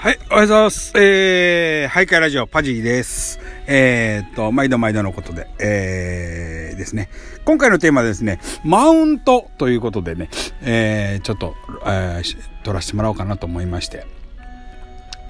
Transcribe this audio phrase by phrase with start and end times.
[0.00, 0.92] はい、おはようございます。
[0.96, 3.40] えー、ハイカイラジオパジーです。
[3.66, 7.10] えーっと、毎度毎度のことで、えー、ですね。
[7.44, 10.30] 今回のテーマですね、マウントということでね、
[10.62, 14.06] えー、ちょっと、えー、撮らせてもらおうかなと思いまして。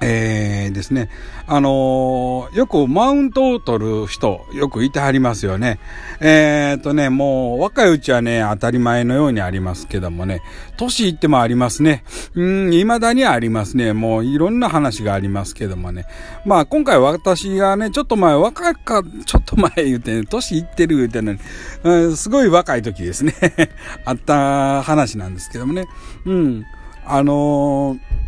[0.00, 1.10] えーですね。
[1.46, 5.80] あのーよくマウントを取る人、よくいてはりますよね。
[6.20, 10.42] えーとね、もう若いうちはね、当たり前のようにありますけどもね、
[10.76, 12.04] 年いってもありますね。
[12.34, 13.92] うん、未だにありますね。
[13.92, 16.06] もういろんな話がありますけどもね。
[16.44, 21.38] まあ今回私がね、ちょっと前、若か、ちょっと前言うてね、年いってる言うてね、
[21.82, 23.34] うん、すごい若い時ですね。
[24.04, 25.86] あった話なんですけどもね。
[26.24, 26.64] うん。
[27.04, 28.27] あのー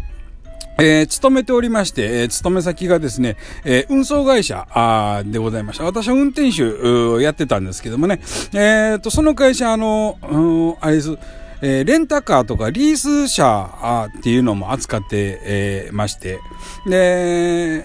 [0.79, 5.85] えー勤めておりまして、えー勤め先がですね、えー運送会社あでございました。
[5.85, 8.21] 私は運転手うやってたんですけどもね、
[8.53, 11.19] えーと、その会社、あの、うんあれです、
[11.61, 16.39] えーレンタカーとかリース車っていうのも扱って、えーまして、
[16.87, 17.85] で、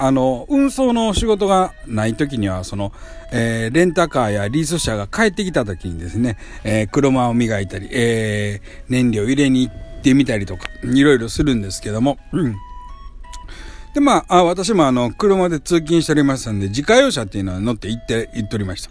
[0.00, 2.92] あの、運送の仕事がない時には、その、
[3.30, 12.56] えーレンタカーやリース車が帰ってきた時にですね、えー車を磨いたり、えー燃料入れに行ってってみたりとか、いろいろするんですけども、うん。
[13.94, 18.90] で、まあ、あ私もあの、車で通勤しておりましたんで、自家用車っていうのは乗って行って、行っておりました。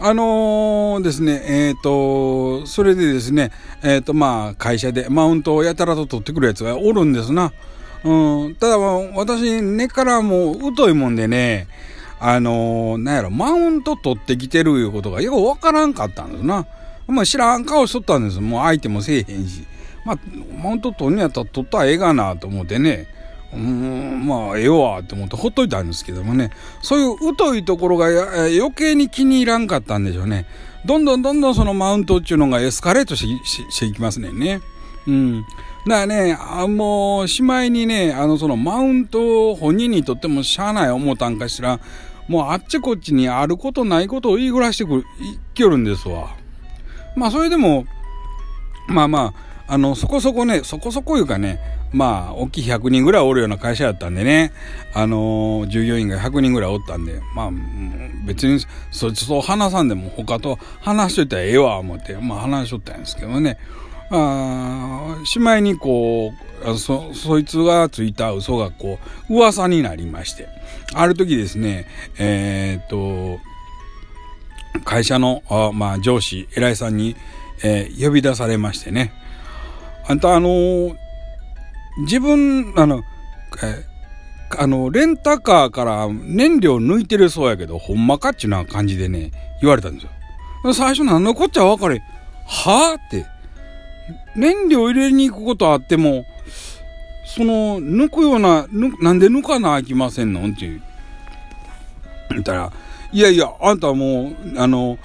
[0.00, 7.52] あのーですね、えっ、と、それでですね、えっ、と、まあ、会社でマウントをやたらと取ってくるやつがおるんですな。
[8.04, 11.68] うん、ただ、私、根からもう疎いもんでね、
[12.24, 16.66] あのなんやろ、マウント取ってきてるいうことがよくわからんかったんですな。
[17.08, 18.40] まあ、知らん顔しとったんです。
[18.40, 19.64] もう相手もせえへんし。
[20.04, 20.18] まあ、
[20.62, 23.06] マウント取るんやったら取ったらええがなと思ってね。
[23.52, 26.50] うん、まあ、ええわって思ってほっといたんですけどもね。
[26.80, 30.46] そういう疎いところが余計に気に入らんかったんでしょうね。
[30.84, 34.60] どんどんどんどんそのマウントっていうのがエスカレートしししていきますねね。
[35.06, 35.42] うん。
[35.42, 35.46] だか
[35.86, 41.80] らね、あもう、しまいにね、あの、そのマウントを本人にとってもしゃあない思ったんかしら、
[42.28, 45.04] もうあっちこっちにあることないことを言いぐらしてくる、い
[45.54, 46.30] きよるんですわ。
[47.16, 47.84] まあ、それでも、
[48.88, 51.58] まあまあ、あの、そこそこね、そこそこいうかね、
[51.92, 54.52] まあ、大きい100人ぐらいおるような会社やったんでね、
[54.94, 57.50] あのー従業員が100人ぐらいおったんで、まあ、
[58.24, 63.58] 別に、そいつと話さんでも他と話しといたらええわ、思って、まあ話しとったんですけどね、
[64.10, 66.32] あーしまいにこ
[66.64, 70.48] う、そ、そいつがついた嘘がこう、噂になりまして、
[70.94, 71.86] ある時ですね、
[72.18, 73.40] えーっと、
[74.84, 77.16] 会社の、あまあ、上司、偉いさんに、
[77.62, 79.12] えー呼び出されましてね。
[80.08, 81.02] あんた、あのー
[81.98, 83.02] 自分、あの、
[83.62, 83.84] え
[84.58, 89.30] あの、レンタカーから燃料抜いてるそうやけど、ほんまかっちゅうな感じでね、
[89.60, 90.10] 言われたんですよ。
[90.74, 92.02] 最初何のこっちゃ分かれ。
[92.46, 93.26] はぁって。
[94.36, 96.24] 燃料入れに行くことあっても、
[97.26, 98.66] その、抜くような、
[99.00, 100.82] なんで抜かなあきませんのっていう。
[102.30, 102.72] 言ったら、
[103.12, 104.98] いやいや、あんたもう、あの、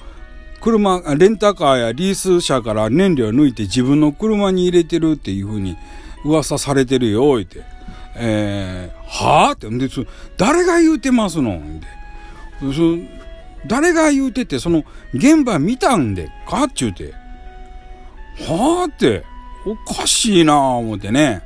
[0.60, 5.76] 車、レンタカーやリース車から燃料抜いて自分の車に入れてるっていうふうに
[6.24, 7.62] 噂されてるよ、言って。
[8.16, 11.58] えー、はぁって、で、誰が言うてますの？
[11.58, 12.74] って。
[12.74, 12.96] そ
[13.66, 17.12] 誰が言うてて、その、現場見たんで、かっちゅうて。
[18.46, 19.24] はぁって、
[19.66, 21.42] おかしいなぁ思ってね。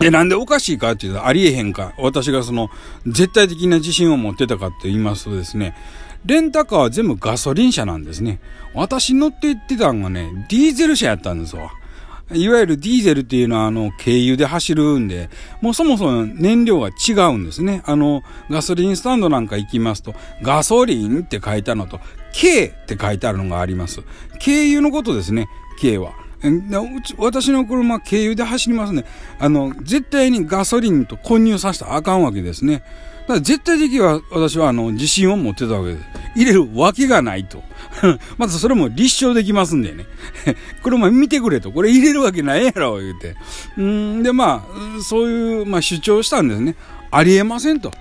[0.00, 1.92] え、なんでおかしいかっていうと、ありえへんか。
[1.98, 2.70] 私がその、
[3.06, 5.74] 絶対的な自信を持ってたかって言いますとですね、
[6.26, 8.40] レンタカーは全部ガソリン車なんですね。
[8.74, 11.70] 私乗って行ってたんがね、ディーゼル車やったんですわ。
[12.32, 17.82] いわゆるディーゼルっていうのはあの、軽油で走るんで、もうそもそも燃料が違うんですね。
[17.86, 22.00] あの、ガソリンスタンドなんか行きますと、ガソリンって書いてあるのと、
[22.32, 24.02] 軽って書いてあるのがあります。
[24.44, 25.48] 軽油のことですね、
[25.80, 26.14] 軽は。
[27.18, 29.04] 私の車軽油で走りますね。
[29.38, 32.82] あの、絶対にガソリンと混入させたらあかんわけですね。
[33.34, 36.04] ら絶対的には私はあの、自信を持ってたわけです。
[36.36, 37.62] 入れるわけがないと。
[38.36, 40.06] まずそれも立証できますんでね。
[40.82, 41.72] これも見てくれと。
[41.72, 43.36] これ入れるわけないやろ、言うて。
[43.78, 46.76] うん、で、まあ、そういう、まあ主張したんですね。
[47.10, 47.92] ありえませんと。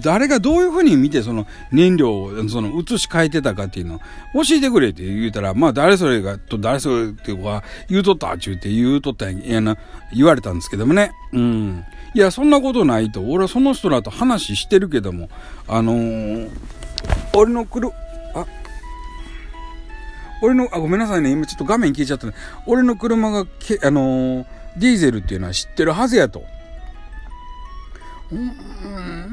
[0.00, 3.98] 誰がどういうふうに見てその燃料をその移し替えてたかっていうのを
[4.44, 9.76] 教えてくれって言うたら、まあ誰それがと誰それっていうか言うとったっちゅうて言うとったんやな、
[10.14, 11.12] 言われたんですけどもね。
[11.32, 11.84] うん。
[12.14, 13.20] いや、そんなことないと。
[13.22, 15.28] 俺はその人らと話してるけども、
[15.66, 16.50] あのー、
[17.36, 17.92] 俺の車、
[18.34, 18.46] あ、
[20.42, 21.30] 俺の、あ、ごめんなさいね。
[21.30, 22.32] 今ちょっと画面消えちゃったね。
[22.66, 26.44] 俺の車がけ、あのーディーゼルっていうのは知ってるはずやと。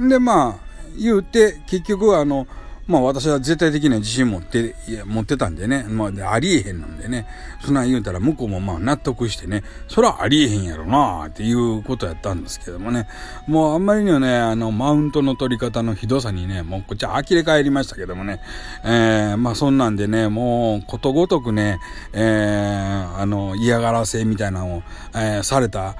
[0.09, 0.55] で、まあ、
[0.97, 2.47] 言うて、結局あの、
[2.87, 7.27] まあ私は絶対的な自信持って、いや持ってたんでね、まあありえへんなんでね、
[7.61, 13.07] そんなん言うたら向こうもまあ納得してね、そらありえへんやろなっていうことやったんですけどもね、
[13.47, 18.39] もうあんまりにはね、あの、マウントの取り方のひどさにね、もうこっちは呆れ返りましたけどもね、
[18.83, 21.79] えー、まあそんなんでね、もうことごとくね、
[22.13, 24.83] えー、あの、嫌がらせみたいなのを、
[25.15, 25.95] えー、された、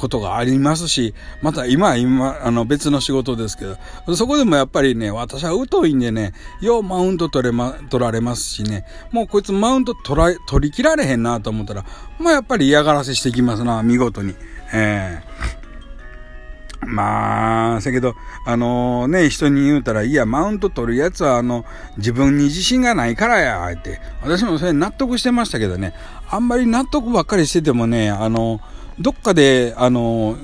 [0.00, 6.32] ことがありますし、また今は今、あの別の仕事ですけど、そこでもやっぱりね、私は疎いんでね、
[6.62, 11.84] ようマウント取れま、取られますしね、もうこいつマウント取ら、取り切られへんなと思ったら、
[12.18, 14.34] まあやっぱり嫌がらせしてきますな、見事に。
[14.72, 18.14] えー、まあ、せけど、
[18.46, 21.66] あのー、ね、人に言うたら、いや、マウント取るやつは、あの、
[21.98, 24.00] 自分に自信がないからや、って。
[24.22, 25.92] 私もそれ納得してましたけどね、
[26.30, 30.36] あんまり納得ばっかりしててもね、あのーどっかで、あの、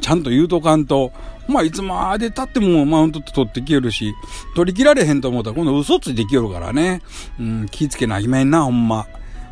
[0.00, 1.12] ちゃんと言うとかんと、
[1.46, 4.14] まあ、いつまで経ってもマウント取ってきよるし、
[4.54, 7.02] 取り切られへんと思ったら今度嘘ついてきよるからね。
[7.38, 9.06] うん、気ぃつけなきめんな、ほんま。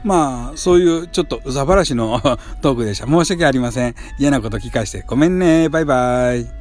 [0.05, 2.21] まあ、そういうちょっとうざばらしの
[2.63, 3.07] トークでした。
[3.07, 3.95] 申し訳ありません。
[4.19, 5.05] 嫌なこと聞かして。
[5.07, 5.69] ごめんね。
[5.69, 6.58] バイバイ。